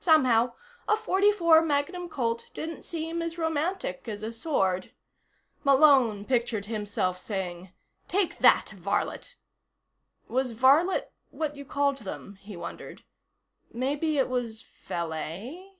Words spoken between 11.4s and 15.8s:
you called them, he wondered. Maybe it was valet.